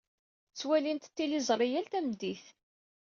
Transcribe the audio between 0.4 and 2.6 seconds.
Ttwalint tiliẓri yal tameddit.